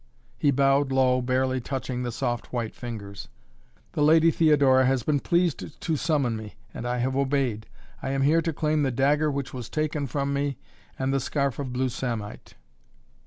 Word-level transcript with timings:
He 0.39 0.49
bowed 0.49 0.91
low, 0.91 1.21
barely 1.21 1.61
touching 1.61 2.01
the 2.01 2.11
soft 2.11 2.51
white 2.51 2.73
fingers. 2.73 3.27
"The 3.91 4.01
Lady 4.01 4.31
Theodora 4.31 4.87
has 4.87 5.03
been 5.03 5.19
pleased 5.19 5.79
to 5.79 5.95
summon 5.95 6.35
me 6.35 6.55
and 6.73 6.87
I 6.87 6.97
have 6.97 7.15
obeyed. 7.15 7.67
I 8.01 8.09
am 8.09 8.23
here 8.23 8.41
to 8.41 8.51
claim 8.51 8.81
the 8.81 8.89
dagger 8.89 9.29
which 9.29 9.53
was 9.53 9.69
taken 9.69 10.07
from 10.07 10.33
me 10.33 10.57
and 10.97 11.13
the 11.13 11.19
scarf 11.19 11.59
of 11.59 11.71
blue 11.71 11.89
samite." 11.89 12.55